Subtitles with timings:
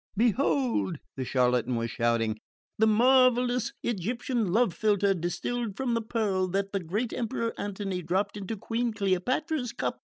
[0.17, 2.39] "Behold," the charlatan was shouting,
[2.79, 8.35] "the marvellous Egyptian love philter distilled from the pearl that the great Emperor Antony dropped
[8.35, 9.99] into Queen Cleopatra's cup.